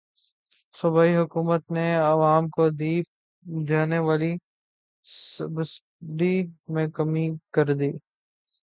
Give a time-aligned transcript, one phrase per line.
[0.75, 2.93] صوبائی حکومتوں نے عوام کو دی
[3.67, 4.31] جانے والی
[5.05, 6.35] سبسڈی
[6.73, 7.91] میں کمی کردی